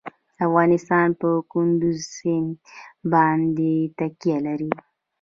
[0.45, 2.51] افغانستان په کندز سیند
[3.13, 4.71] باندې تکیه لري.